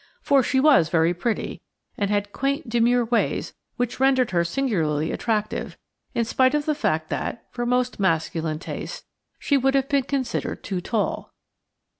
[0.23, 1.61] For she was very pretty,
[1.95, 5.77] and had quaint, demure ways which rendered her singularly attractive,
[6.15, 9.05] in spite of the fact that, for most masculine tastes,
[9.37, 11.35] she would have been considered too tall.